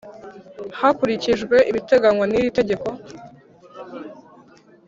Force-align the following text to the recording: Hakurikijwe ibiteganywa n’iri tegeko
Hakurikijwe 0.79 1.55
ibiteganywa 1.69 2.25
n’iri 2.27 2.55
tegeko 2.57 2.87